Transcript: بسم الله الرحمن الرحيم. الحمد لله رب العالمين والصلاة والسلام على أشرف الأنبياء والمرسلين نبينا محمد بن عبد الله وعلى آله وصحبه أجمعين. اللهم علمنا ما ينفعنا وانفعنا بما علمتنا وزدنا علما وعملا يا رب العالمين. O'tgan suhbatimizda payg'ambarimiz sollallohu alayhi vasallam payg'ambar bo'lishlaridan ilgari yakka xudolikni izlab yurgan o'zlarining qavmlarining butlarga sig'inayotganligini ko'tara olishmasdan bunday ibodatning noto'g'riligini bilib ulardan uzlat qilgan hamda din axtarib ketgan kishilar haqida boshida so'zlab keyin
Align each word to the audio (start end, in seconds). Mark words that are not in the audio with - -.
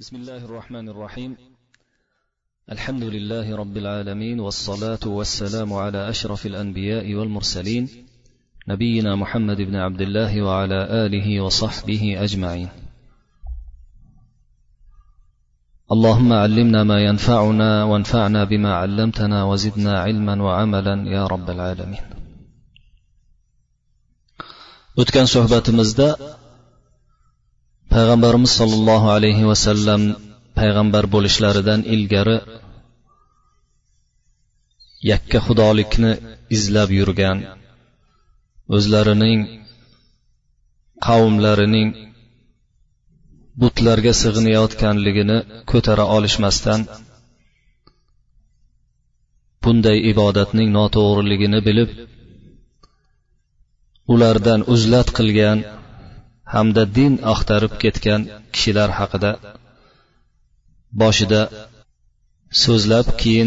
بسم 0.00 0.16
الله 0.16 0.44
الرحمن 0.44 0.88
الرحيم. 0.88 1.36
الحمد 2.72 3.02
لله 3.02 3.56
رب 3.56 3.76
العالمين 3.76 4.40
والصلاة 4.40 5.04
والسلام 5.06 5.72
على 5.72 6.10
أشرف 6.10 6.46
الأنبياء 6.46 7.14
والمرسلين 7.14 7.88
نبينا 8.68 9.16
محمد 9.16 9.56
بن 9.56 9.76
عبد 9.76 10.00
الله 10.00 10.42
وعلى 10.42 11.06
آله 11.06 11.40
وصحبه 11.40 12.24
أجمعين. 12.24 12.68
اللهم 15.92 16.32
علمنا 16.32 16.84
ما 16.84 16.98
ينفعنا 17.04 17.84
وانفعنا 17.84 18.44
بما 18.44 18.74
علمتنا 18.74 19.44
وزدنا 19.44 20.00
علما 20.00 20.42
وعملا 20.42 20.96
يا 21.10 21.26
رب 21.26 21.50
العالمين. 21.50 22.04
O'tgan 24.94 25.26
suhbatimizda 25.26 26.38
payg'ambarimiz 27.94 28.52
sollallohu 28.60 29.08
alayhi 29.16 29.44
vasallam 29.50 30.02
payg'ambar 30.58 31.04
bo'lishlaridan 31.14 31.80
ilgari 31.94 32.36
yakka 35.10 35.38
xudolikni 35.46 36.12
izlab 36.56 36.90
yurgan 36.98 37.38
o'zlarining 38.76 39.40
qavmlarining 41.06 41.88
butlarga 43.62 44.12
sig'inayotganligini 44.22 45.38
ko'tara 45.70 46.04
olishmasdan 46.16 46.80
bunday 49.62 49.98
ibodatning 50.12 50.68
noto'g'riligini 50.78 51.60
bilib 51.68 51.90
ulardan 54.14 54.60
uzlat 54.74 55.08
qilgan 55.18 55.58
hamda 56.54 56.82
din 56.96 57.12
axtarib 57.32 57.72
ketgan 57.82 58.22
kishilar 58.54 58.90
haqida 58.98 59.30
boshida 61.00 61.40
so'zlab 62.62 63.06
keyin 63.20 63.46